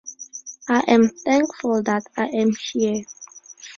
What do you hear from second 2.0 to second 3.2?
I am here.